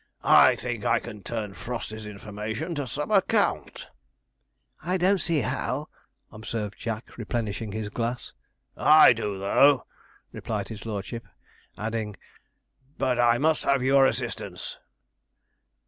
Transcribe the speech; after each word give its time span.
'I 0.23 0.55
think 0.55 0.83
I 0.83 0.97
can 0.97 1.21
turn 1.21 1.53
Frosty's 1.53 2.07
information 2.07 2.73
to 2.73 2.87
some 2.87 3.11
account.' 3.11 3.87
'I 4.81 4.97
don't 4.97 5.17
see 5.21 5.41
how,' 5.41 5.89
observed 6.31 6.73
Jack, 6.79 7.17
replenishing 7.19 7.71
his 7.71 7.89
glass. 7.89 8.33
'I 8.75 9.13
do, 9.13 9.37
though,' 9.37 9.85
replied 10.31 10.69
his 10.69 10.87
lordship, 10.87 11.27
adding, 11.77 12.15
'but 12.97 13.19
I 13.19 13.37
must 13.37 13.61
have 13.63 13.83
your 13.83 14.07
assistance.' 14.07 14.79